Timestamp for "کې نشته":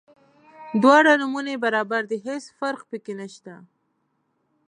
3.03-3.53